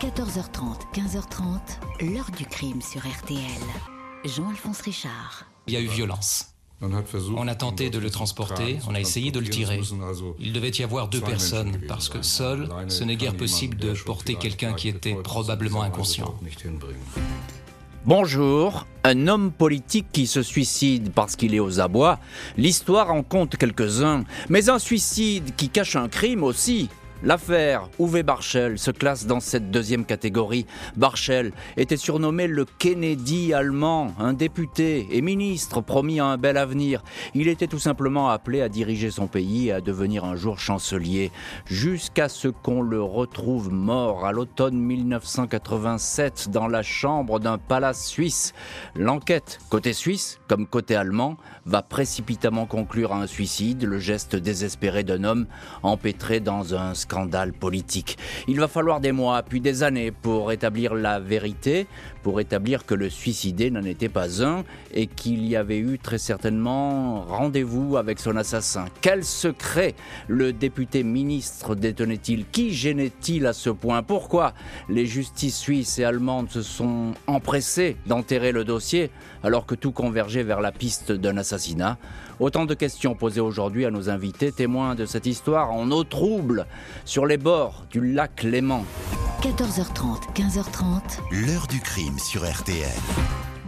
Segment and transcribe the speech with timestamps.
[0.00, 3.40] 14h30, 15h30, l'heure du crime sur RTL.
[4.24, 5.44] Jean-Alphonse Richard.
[5.66, 6.54] Il y a eu violence.
[6.80, 9.80] On a tenté de le transporter, on a essayé de le tirer.
[10.38, 14.36] Il devait y avoir deux personnes, parce que seul, ce n'est guère possible de porter
[14.36, 16.32] quelqu'un qui était probablement inconscient.
[18.06, 22.20] Bonjour, un homme politique qui se suicide parce qu'il est aux abois,
[22.56, 26.88] l'histoire en compte quelques-uns, mais un suicide qui cache un crime aussi.
[27.24, 30.66] L'affaire Uwe Barschel se classe dans cette deuxième catégorie.
[30.96, 37.02] Barschel était surnommé le Kennedy allemand, un député et ministre promis à un bel avenir.
[37.34, 41.32] Il était tout simplement appelé à diriger son pays et à devenir un jour chancelier,
[41.66, 48.54] jusqu'à ce qu'on le retrouve mort à l'automne 1987 dans la chambre d'un palace suisse.
[48.94, 55.02] L'enquête, côté suisse comme côté allemand, va précipitamment conclure à un suicide, le geste désespéré
[55.02, 55.46] d'un homme
[55.82, 58.18] empêtré dans un scandale politique.
[58.48, 61.86] Il va falloir des mois, puis des années pour établir la vérité,
[62.22, 66.18] pour établir que le suicidé n'en était pas un et qu'il y avait eu très
[66.18, 68.84] certainement rendez-vous avec son assassin.
[69.00, 69.94] Quel secret
[70.26, 72.44] le député ministre détenait-il?
[72.50, 74.02] Qui gênait-il à ce point?
[74.02, 74.52] Pourquoi
[74.90, 79.10] les justices suisses et allemandes se sont empressées d'enterrer le dossier
[79.42, 81.96] alors que tout convergeait vers la piste d'un assassinat?
[82.40, 86.66] Autant de questions posées aujourd'hui à nos invités, témoins de cette histoire en eau trouble,
[87.04, 88.84] sur les bords du lac Léman.
[89.42, 91.20] 14h30, 15h30.
[91.30, 92.88] L'heure du crime sur RTL.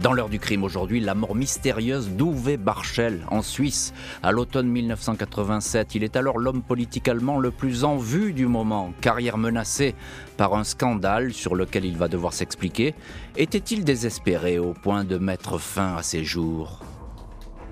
[0.01, 3.93] Dans l'heure du crime aujourd'hui, la mort mystérieuse d'Uwe Barschel en Suisse
[4.23, 5.93] à l'automne 1987.
[5.93, 9.93] Il est alors l'homme politique allemand le plus en vue du moment, carrière menacée
[10.37, 12.95] par un scandale sur lequel il va devoir s'expliquer.
[13.37, 16.79] Était-il désespéré au point de mettre fin à ses jours?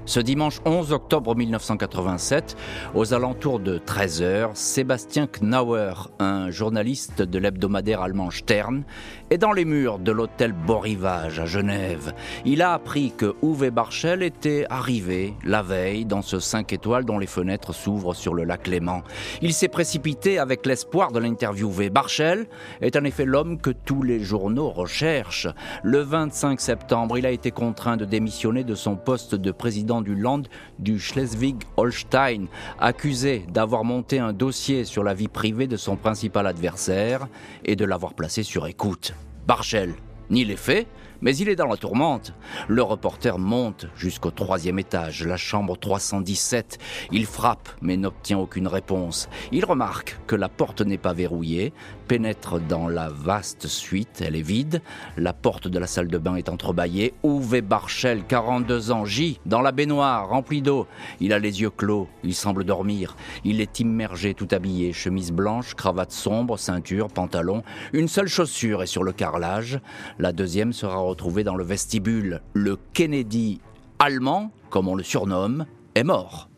[0.10, 2.58] Ce dimanche 11 octobre 1987,
[2.96, 8.86] aux alentours de 13h, Sébastien Knauer, un journaliste de l'hebdomadaire allemand Stern,
[9.30, 12.14] est dans les murs de l'hôtel Borivage à Genève.
[12.44, 17.20] Il a appris que Uwe Barschel était arrivé la veille dans ce 5 étoiles dont
[17.20, 19.04] les fenêtres s'ouvrent sur le lac Léman.
[19.44, 21.92] Il s'est précipité avec l'espoir de l'interviewer.
[21.92, 22.48] Barschel
[22.82, 25.48] est en effet l'homme que tous les journaux recherchent.
[25.84, 30.16] Le 25 septembre, il a été contraint de démissionner de son poste de président du
[30.16, 30.44] Land
[30.78, 32.48] du Schleswig-Holstein,
[32.80, 37.28] accusé d'avoir monté un dossier sur la vie privée de son principal adversaire
[37.66, 39.14] et de l'avoir placé sur écoute.
[39.48, 39.94] Barchel
[40.30, 40.88] ni les faits,
[41.22, 42.34] mais il est dans la tourmente.
[42.68, 46.78] Le reporter monte jusqu'au troisième étage, la chambre 317.
[47.12, 49.30] Il frappe, mais n'obtient aucune réponse.
[49.52, 51.74] Il remarque que la porte n'est pas verrouillée,
[52.08, 54.82] pénètre dans la vaste suite, elle est vide.
[55.16, 57.14] La porte de la salle de bain est entrebâillée.
[57.24, 60.88] Uwe Barchel, 42 ans, gît dans la baignoire, remplie d'eau.
[61.20, 63.16] Il a les yeux clos, il semble dormir.
[63.44, 67.64] Il est immergé, tout habillé, chemise blanche, cravate sombre, ceinture, pantalon.
[67.94, 69.80] Une seule chaussure est sur le carrelage.
[70.18, 72.42] La deuxième sera retrouvé dans le vestibule.
[72.54, 73.60] Le Kennedy
[73.98, 75.66] allemand, comme on le surnomme,
[75.96, 76.50] est mort.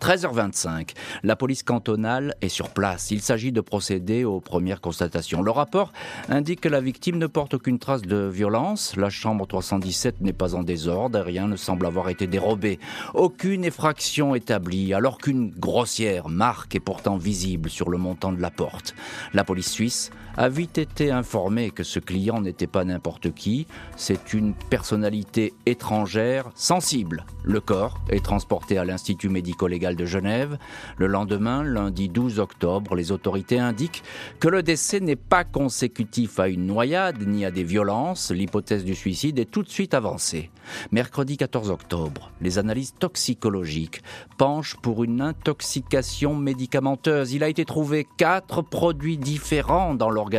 [0.00, 3.10] 13h25, la police cantonale est sur place.
[3.10, 5.42] Il s'agit de procéder aux premières constatations.
[5.42, 5.92] Le rapport
[6.30, 8.96] indique que la victime ne porte aucune trace de violence.
[8.96, 11.20] La chambre 317 n'est pas en désordre.
[11.20, 12.78] Rien ne semble avoir été dérobé.
[13.12, 18.50] Aucune effraction établie, alors qu'une grossière marque est pourtant visible sur le montant de la
[18.50, 18.94] porte.
[19.34, 23.66] La police suisse a vite été informée que ce client n'était pas n'importe qui.
[23.96, 27.26] C'est une personnalité étrangère sensible.
[27.44, 30.56] Le corps est transporté à l'Institut médico-légal de Genève.
[30.96, 34.02] Le lendemain, lundi 12 octobre, les autorités indiquent
[34.38, 38.30] que le décès n'est pas consécutif à une noyade ni à des violences.
[38.30, 40.50] L'hypothèse du suicide est tout de suite avancée.
[40.90, 44.02] Mercredi 14 octobre, les analyses toxicologiques
[44.38, 47.34] penchent pour une intoxication médicamenteuse.
[47.34, 50.29] Il a été trouvé quatre produits différents dans l'organisme.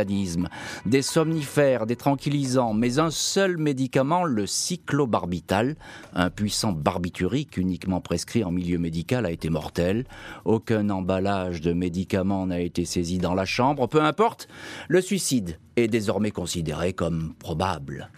[0.86, 5.76] Des somnifères, des tranquillisants, mais un seul médicament, le cyclobarbital,
[6.14, 10.04] un puissant barbiturique uniquement prescrit en milieu médical, a été mortel.
[10.44, 13.86] Aucun emballage de médicaments n'a été saisi dans la chambre.
[13.86, 14.48] Peu importe,
[14.88, 18.10] le suicide est désormais considéré comme probable.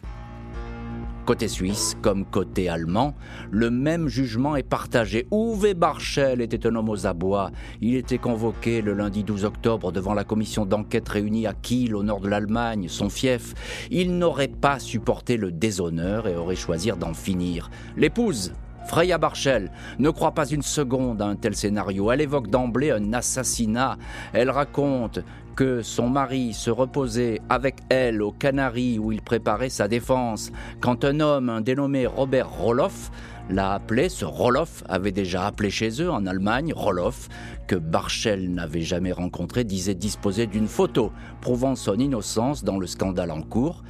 [1.26, 3.14] Côté suisse comme côté allemand,
[3.50, 5.26] le même jugement est partagé.
[5.32, 7.50] Uwe Barschel était un homme aux abois.
[7.80, 12.02] Il était convoqué le lundi 12 octobre devant la commission d'enquête réunie à Kiel, au
[12.02, 13.54] nord de l'Allemagne, son fief.
[13.90, 17.70] Il n'aurait pas supporté le déshonneur et aurait choisi d'en finir.
[17.96, 18.52] L'épouse
[18.86, 22.12] Freya Barchel ne croit pas une seconde à un tel scénario.
[22.12, 23.96] Elle évoque d'emblée un assassinat.
[24.32, 25.20] Elle raconte
[25.54, 31.04] que son mari se reposait avec elle aux Canaries où il préparait sa défense, quand
[31.04, 33.10] un homme, un dénommé Robert Roloff,
[33.50, 37.28] l'a appelé, ce Roloff avait déjà appelé chez eux en Allemagne, Roloff,
[37.66, 43.30] que Barchel n'avait jamais rencontré, disait disposer d'une photo prouvant son innocence dans le scandale
[43.30, 43.82] en cours.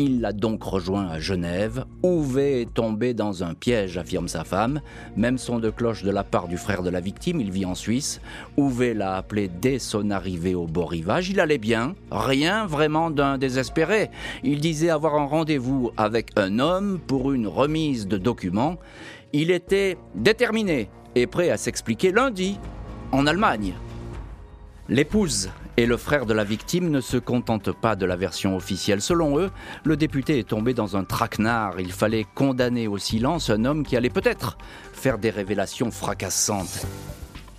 [0.00, 1.84] Il l'a donc rejoint à Genève.
[2.04, 4.80] Ouvé est tombé dans un piège, affirme sa femme.
[5.16, 7.74] Même son de cloche de la part du frère de la victime, il vit en
[7.74, 8.20] Suisse.
[8.56, 11.30] Ouvé l'a appelé dès son arrivée au beau rivage.
[11.30, 14.08] Il allait bien, rien vraiment d'un désespéré.
[14.44, 18.76] Il disait avoir un rendez-vous avec un homme pour une remise de documents.
[19.32, 22.60] Il était déterminé et prêt à s'expliquer lundi
[23.10, 23.74] en Allemagne.
[24.88, 29.00] L'épouse et le frère de la victime ne se contentent pas de la version officielle.
[29.00, 29.48] Selon eux,
[29.84, 31.78] le député est tombé dans un traquenard.
[31.78, 34.58] Il fallait condamner au silence un homme qui allait peut-être
[34.92, 36.84] faire des révélations fracassantes.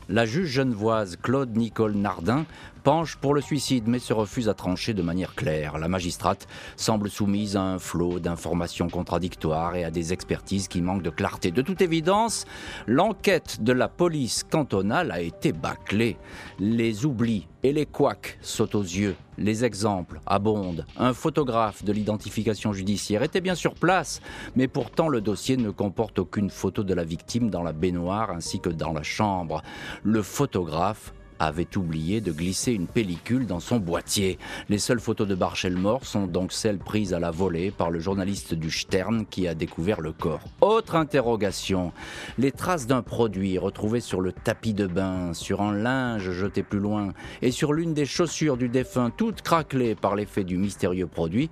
[0.10, 2.45] La juge genevoise Claude Nicole Nardin
[2.80, 5.78] penche pour le suicide mais se refuse à trancher de manière claire.
[5.78, 11.04] La magistrate semble soumise à un flot d'informations contradictoires et à des expertises qui manquent
[11.04, 11.52] de clarté.
[11.52, 12.46] De toute évidence,
[12.88, 16.18] l'enquête de la police cantonale a été bâclée.
[16.60, 19.16] Les oublis et les couacs sautent aux yeux.
[19.38, 20.86] Les exemples abondent.
[20.98, 24.22] Un photographe de l'identification judiciaire était bien sur place,
[24.56, 28.60] mais pourtant le dossier ne comporte aucune photo de la victime dans la baignoire ainsi
[28.60, 29.62] que dans la chambre.
[30.04, 34.38] Le photographe avait oublié de glisser une pellicule dans son boîtier.
[34.68, 38.00] Les seules photos de Barchel mort sont donc celles prises à la volée par le
[38.00, 40.42] journaliste du Stern qui a découvert le corps.
[40.62, 41.92] Autre interrogation,
[42.38, 46.80] les traces d'un produit retrouvé sur le tapis de bain, sur un linge jeté plus
[46.80, 51.50] loin et sur l'une des chaussures du défunt, toutes craquelées par l'effet du mystérieux produit,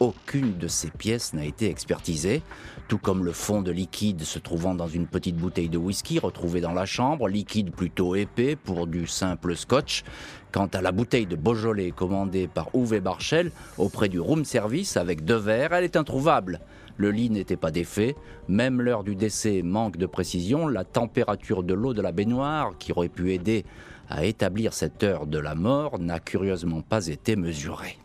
[0.00, 2.42] aucune de ces pièces n'a été expertisée,
[2.88, 6.60] tout comme le fond de liquide se trouvant dans une petite bouteille de whisky retrouvée
[6.60, 10.04] dans la chambre, liquide plutôt épais pour du simple scotch.
[10.52, 15.24] Quant à la bouteille de Beaujolais commandée par Uwe Barchel auprès du room service avec
[15.24, 16.60] deux verres, elle est introuvable.
[16.96, 18.16] Le lit n'était pas défait,
[18.48, 22.92] même l'heure du décès manque de précision, la température de l'eau de la baignoire, qui
[22.92, 23.64] aurait pu aider
[24.08, 27.98] à établir cette heure de la mort, n'a curieusement pas été mesurée.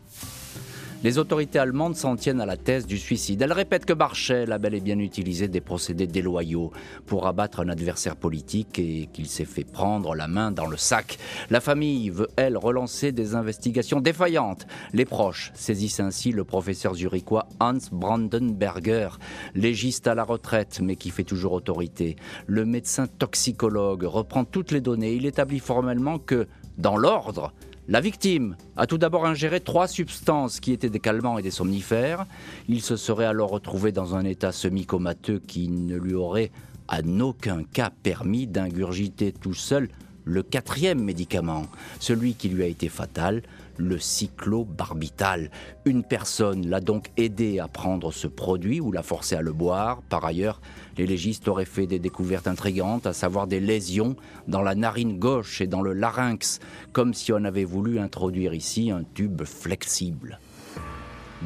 [1.03, 3.41] Les autorités allemandes s'en tiennent à la thèse du suicide.
[3.41, 6.71] Elles répètent que Barchel a bel et bien utilisé des procédés déloyaux
[7.07, 11.17] pour abattre un adversaire politique et qu'il s'est fait prendre la main dans le sac.
[11.49, 14.67] La famille veut, elle, relancer des investigations défaillantes.
[14.93, 19.09] Les proches saisissent ainsi le professeur zurichois Hans Brandenberger,
[19.55, 22.15] légiste à la retraite mais qui fait toujours autorité.
[22.45, 25.13] Le médecin toxicologue reprend toutes les données.
[25.13, 26.47] Il établit formellement que,
[26.77, 27.53] dans l'ordre,
[27.91, 32.25] la victime a tout d'abord ingéré trois substances qui étaient des calmants et des somnifères.
[32.69, 36.51] Il se serait alors retrouvé dans un état semi-comateux qui ne lui aurait
[36.87, 39.89] en aucun cas permis d'ingurgiter tout seul
[40.23, 41.63] le quatrième médicament,
[41.99, 43.43] celui qui lui a été fatal,
[43.77, 45.51] le cyclobarbital.
[45.85, 50.01] Une personne l'a donc aidé à prendre ce produit ou l'a forcé à le boire.
[50.09, 50.61] Par ailleurs,
[50.97, 54.15] les légistes auraient fait des découvertes intrigantes, à savoir des lésions
[54.47, 56.59] dans la narine gauche et dans le larynx,
[56.91, 60.39] comme si on avait voulu introduire ici un tube flexible.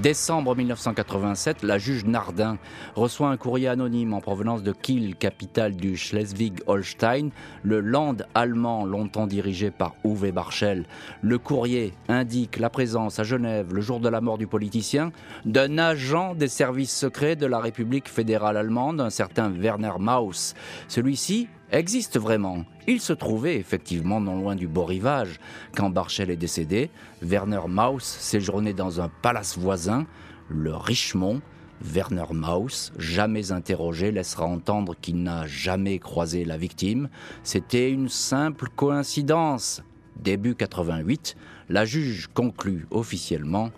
[0.01, 2.57] Décembre 1987, la juge Nardin
[2.95, 7.29] reçoit un courrier anonyme en provenance de Kiel, capitale du Schleswig-Holstein,
[7.63, 10.83] le land allemand longtemps dirigé par Uwe Barschel.
[11.21, 15.13] Le courrier indique la présence à Genève, le jour de la mort du politicien,
[15.45, 20.55] d'un agent des services secrets de la République fédérale allemande, un certain Werner Maus.
[20.89, 21.47] Celui-ci
[21.79, 22.65] existe vraiment.
[22.87, 25.39] Il se trouvait effectivement non loin du beau rivage.
[25.75, 26.89] Quand Barchel est décédé,
[27.21, 30.05] Werner Maus séjournait dans un palace voisin,
[30.49, 31.41] le Richemont.
[31.81, 37.09] Werner Maus, jamais interrogé, laissera entendre qu'il n'a jamais croisé la victime.
[37.43, 39.83] C'était une simple coïncidence.
[40.15, 41.35] Début 88,
[41.69, 43.71] la juge conclut officiellement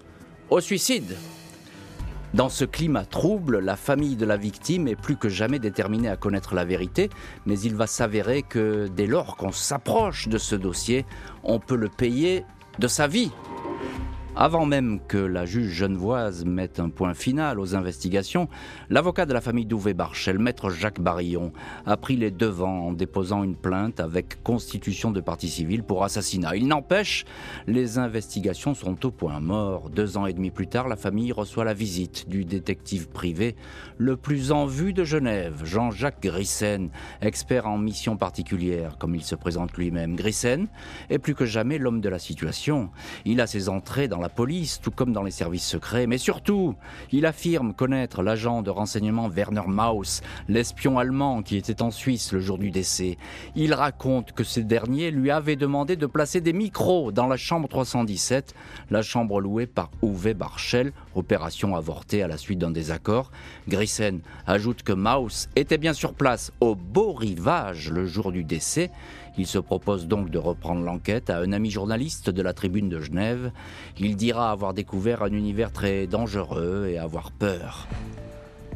[0.50, 1.16] au suicide.
[2.34, 6.18] Dans ce climat trouble, la famille de la victime est plus que jamais déterminée à
[6.18, 7.10] connaître la vérité,
[7.46, 11.06] mais il va s'avérer que dès lors qu'on s'approche de ce dossier,
[11.44, 12.44] on peut le payer
[12.80, 13.32] de sa vie.
[14.40, 18.48] Avant même que la juge genevoise mette un point final aux investigations,
[18.88, 21.52] l'avocat de la famille Douvé Barchel, maître Jacques Barillon,
[21.88, 26.56] a pris les devants en déposant une plainte avec constitution de partie civile pour assassinat.
[26.56, 27.26] Il n'empêche,
[27.66, 29.90] les investigations sont au point mort.
[29.90, 33.56] Deux ans et demi plus tard, la famille reçoit la visite du détective privé
[33.98, 36.92] le plus en vue de Genève, Jean-Jacques Grissen,
[37.22, 40.16] expert en mission particulière, comme il se présente lui-même.
[40.16, 40.68] Grissen
[41.10, 42.92] est plus que jamais l'homme de la situation.
[43.26, 46.18] Il a ses entrées dans la la police, tout comme dans les services secrets, mais
[46.18, 46.76] surtout,
[47.14, 52.42] il affirme connaître l'agent de renseignement Werner Maus, l'espion allemand qui était en Suisse le
[52.42, 53.18] jour du décès.
[53.56, 57.70] Il raconte que ce dernier lui avait demandé de placer des micros dans la chambre
[57.70, 58.54] 317,
[58.92, 63.32] la chambre louée par Uwe Barschel, opération avortée à la suite d'un désaccord.
[63.70, 68.92] Grissen ajoute que Maus était bien sur place au beau rivage le jour du décès.
[69.38, 73.00] Il se propose donc de reprendre l'enquête à un ami journaliste de la tribune de
[73.00, 73.52] Genève.
[74.00, 77.88] Il dira avoir découvert un univers très dangereux et avoir peur.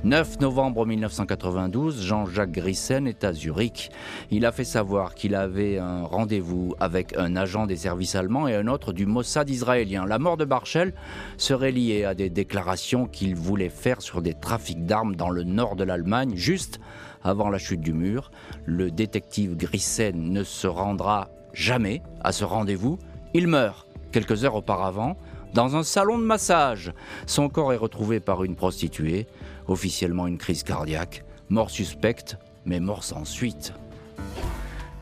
[0.03, 3.91] 9 novembre 1992, Jean-Jacques Grissen est à Zurich.
[4.32, 8.56] Il a fait savoir qu'il avait un rendez-vous avec un agent des services allemands et
[8.56, 10.06] un autre du Mossad israélien.
[10.08, 10.94] La mort de Barchel
[11.38, 15.75] serait liée à des déclarations qu'il voulait faire sur des trafics d'armes dans le nord
[15.75, 16.80] de l'Allemagne, juste
[17.24, 18.32] avant la chute du mur.
[18.66, 23.00] Le détective Grissen ne se rendra jamais à ce rendez-vous.
[23.34, 25.18] Il meurt quelques heures auparavant
[25.54, 26.94] dans un salon de massage.
[27.25, 29.28] Son corps est retrouvé par une prostituée
[29.68, 33.74] officiellement une crise cardiaque, mort suspecte, mais mort sans suite.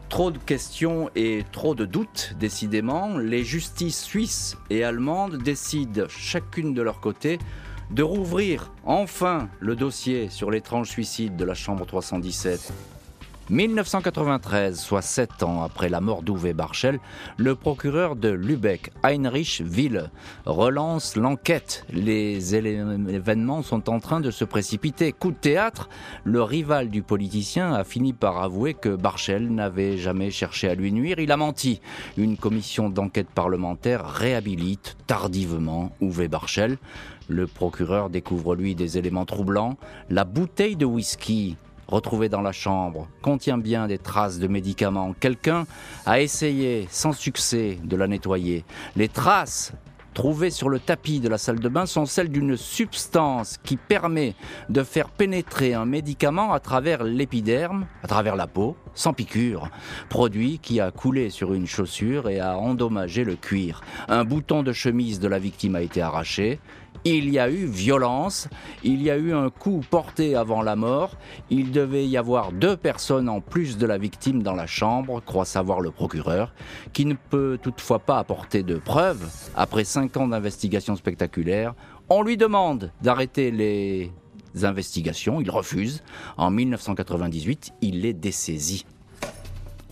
[0.09, 3.17] Trop de questions et trop de doutes, décidément.
[3.19, 7.37] Les justices suisses et allemandes décident, chacune de leur côté,
[7.91, 12.71] de rouvrir enfin le dossier sur l'étrange suicide de la Chambre 317.
[13.49, 16.99] 1993, soit sept ans après la mort d'Uwe Barschel,
[17.37, 20.11] le procureur de Lübeck, Heinrich Wille,
[20.45, 21.83] relance l'enquête.
[21.91, 25.11] Les événements sont en train de se précipiter.
[25.13, 25.89] Coup de théâtre,
[26.23, 30.91] le rival du politicien a fini par avouer que Barschel n'avait jamais cherché à lui
[30.91, 31.17] nuire.
[31.17, 31.81] Il a menti.
[32.17, 36.77] Une commission d'enquête parlementaire réhabilite tardivement Uwe Barschel.
[37.29, 39.77] Le procureur découvre lui des éléments troublants.
[40.09, 41.57] La bouteille de whisky
[41.87, 45.13] retrouvé dans la chambre contient bien des traces de médicaments.
[45.19, 45.67] Quelqu'un
[46.07, 48.65] a essayé sans succès de la nettoyer.
[48.95, 49.73] Les traces
[50.15, 54.33] trouvées sur le tapis de la salle de bain sont celles d'une substance qui permet
[54.69, 59.69] de faire pénétrer un médicament à travers l'épiderme, à travers la peau, sans piqûre.
[60.09, 63.81] Produit qui a coulé sur une chaussure et a endommagé le cuir.
[64.07, 66.59] Un bouton de chemise de la victime a été arraché
[67.05, 68.49] il y a eu violence,
[68.83, 71.17] il y a eu un coup porté avant la mort,
[71.49, 75.45] il devait y avoir deux personnes en plus de la victime dans la chambre, croit
[75.45, 76.53] savoir le procureur,
[76.93, 79.29] qui ne peut toutefois pas apporter de preuves.
[79.55, 81.73] Après cinq ans d'investigation spectaculaire,
[82.09, 84.11] on lui demande d'arrêter les
[84.63, 86.03] investigations, il refuse.
[86.37, 88.85] En 1998, il est dessaisi.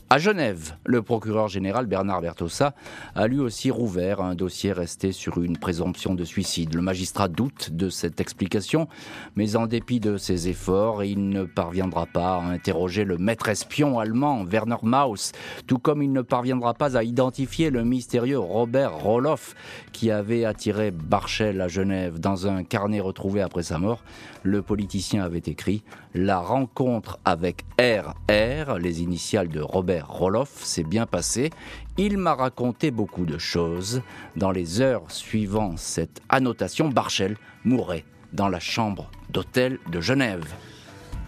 [0.09, 2.73] À Genève, le procureur général Bernard Bertossa
[3.13, 6.75] a lui aussi rouvert un dossier resté sur une présomption de suicide.
[6.75, 8.87] Le magistrat doute de cette explication,
[9.35, 13.99] mais en dépit de ses efforts, il ne parviendra pas à interroger le maître espion
[13.99, 15.33] allemand Werner Maus,
[15.67, 19.55] tout comme il ne parviendra pas à identifier le mystérieux Robert Roloff
[19.91, 22.17] qui avait attiré Barchel à Genève.
[22.17, 24.05] Dans un carnet retrouvé après sa mort,
[24.43, 25.83] le politicien avait écrit
[26.15, 31.49] La rencontre avec RR, les initiales de Robert Roloff s'est bien passé.
[31.97, 34.01] Il m'a raconté beaucoup de choses.
[34.35, 40.45] Dans les heures suivant cette annotation, Barchel mourrait dans la chambre d'hôtel de Genève.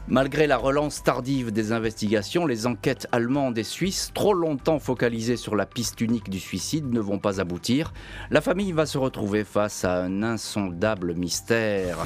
[0.07, 5.55] Malgré la relance tardive des investigations, les enquêtes allemandes et suisses, trop longtemps focalisées sur
[5.55, 7.93] la piste unique du suicide, ne vont pas aboutir.
[8.31, 11.99] La famille va se retrouver face à un insondable mystère.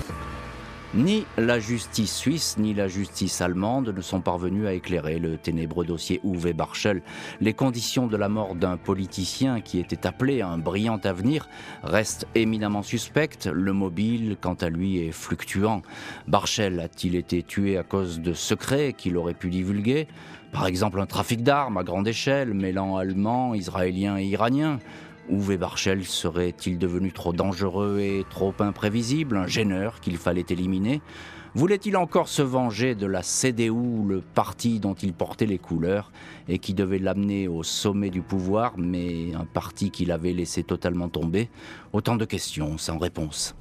[0.95, 5.85] Ni la justice suisse ni la justice allemande ne sont parvenus à éclairer le ténébreux
[5.85, 7.01] dossier Uwe Barschel.
[7.41, 11.49] Les conditions de la mort d'un politicien qui était appelé à un brillant avenir
[11.81, 13.47] restent éminemment suspectes.
[13.47, 15.81] Le mobile, quant à lui, est fluctuant.
[16.27, 20.07] Barschel a-t-il été tué à cause de secrets qu'il aurait pu divulguer?
[20.51, 24.77] Par exemple, un trafic d'armes à grande échelle mêlant Allemands, Israéliens et Iraniens
[25.29, 31.01] Uwe Barchel serait-il devenu trop dangereux et trop imprévisible, un gêneur qu'il fallait éliminer?
[31.55, 36.11] Voulait-il encore se venger de la CDU, le parti dont il portait les couleurs
[36.47, 41.09] et qui devait l'amener au sommet du pouvoir, mais un parti qu'il avait laissé totalement
[41.09, 41.49] tomber?
[41.93, 43.55] Autant de questions sans réponse.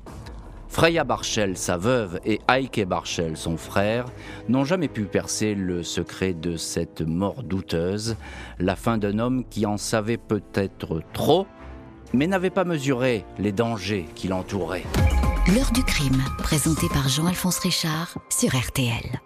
[0.73, 4.07] Freya Barchel, sa veuve, et Heike Barchel, son frère,
[4.49, 8.17] n'ont jamais pu percer le secret de cette mort douteuse,
[8.59, 11.47] la fin d'un homme qui en savait peut-être trop,
[12.15, 14.87] mais n'avait pas mesuré les dangers qui l'entouraient.
[15.55, 19.21] L'heure du crime, présenté par Jean-Alphonse Richard sur RTL.